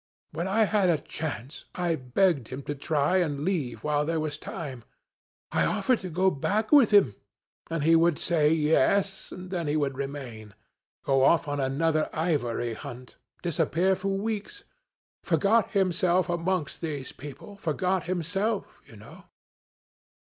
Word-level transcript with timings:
When 0.31 0.47
I 0.47 0.63
had 0.63 0.89
a 0.89 0.97
chance 0.97 1.65
I 1.75 1.93
begged 1.93 2.47
him 2.47 2.63
to 2.63 2.73
try 2.73 3.17
and 3.17 3.45
leave 3.45 3.83
while 3.83 4.03
there 4.03 4.19
was 4.19 4.39
time; 4.39 4.83
I 5.51 5.63
offered 5.63 5.99
to 5.99 6.09
go 6.09 6.31
back 6.31 6.71
with 6.71 6.89
him. 6.89 7.13
And 7.69 7.83
he 7.83 7.95
would 7.95 8.17
say 8.17 8.51
yes, 8.51 9.31
and 9.31 9.51
then 9.51 9.67
he 9.67 9.77
would 9.77 9.95
remain; 9.99 10.55
go 11.05 11.23
off 11.23 11.47
on 11.47 11.59
another 11.59 12.09
ivory 12.13 12.73
hunt; 12.73 13.17
disappear 13.43 13.95
for 13.95 14.17
weeks; 14.17 14.63
forget 15.21 15.69
himself 15.69 16.29
amongst 16.29 16.81
these 16.81 17.11
people 17.11 17.55
forget 17.57 18.05
himself 18.05 18.81
you 18.83 18.95
know.' 18.95 19.25